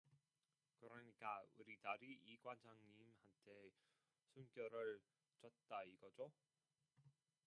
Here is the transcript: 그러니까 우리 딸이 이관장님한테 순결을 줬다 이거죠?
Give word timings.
그러니까 0.79 1.43
우리 1.59 1.77
딸이 1.79 2.21
이관장님한테 2.25 3.71
순결을 4.33 4.99
줬다 5.37 5.83
이거죠? 5.83 6.31